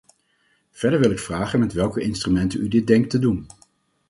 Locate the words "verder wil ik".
0.71-1.19